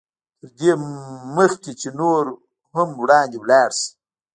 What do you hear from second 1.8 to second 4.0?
چې نور هم وړاندې ولاړ شئ.